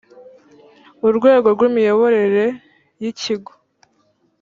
[1.07, 2.45] urwego rw’imiyoborere
[3.01, 3.51] y’ikigo